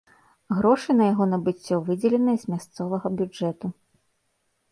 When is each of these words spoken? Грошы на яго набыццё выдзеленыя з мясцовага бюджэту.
Грошы 0.59 0.93
на 0.99 1.03
яго 1.09 1.25
набыццё 1.33 1.75
выдзеленыя 1.89 2.37
з 2.43 2.53
мясцовага 2.53 3.07
бюджэту. 3.19 3.67